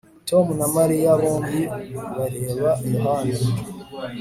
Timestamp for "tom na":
0.29-0.67